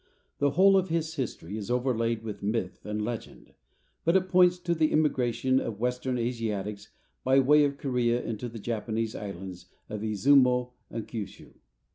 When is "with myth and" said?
2.23-3.05